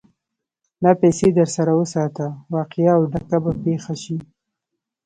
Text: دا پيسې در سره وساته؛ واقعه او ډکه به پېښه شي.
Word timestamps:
دا 0.83 0.91
پيسې 1.01 1.27
در 1.37 1.49
سره 1.55 1.71
وساته؛ 1.79 2.25
واقعه 2.55 2.89
او 2.97 3.01
ډکه 3.11 3.37
به 3.43 3.51
پېښه 3.63 3.95
شي. 4.03 4.17